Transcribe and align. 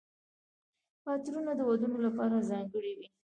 عطرونه 1.09 1.51
د 1.59 1.61
ودونو 1.69 1.97
لپاره 2.05 2.45
ځانګړي 2.49 2.91
وي. 2.97 3.07